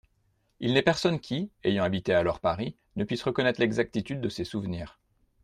Il 0.59 0.73
n'est 0.73 0.81
personne 0.81 1.19
qui, 1.19 1.51
ayant 1.63 1.83
habité 1.83 2.11
alors 2.15 2.39
Paris, 2.39 2.75
ne 2.95 3.03
puisse 3.03 3.21
reconnaître 3.21 3.59
l'exactitude 3.61 4.19
de 4.19 4.29
ces 4.29 4.45
souvenirs. 4.45 4.97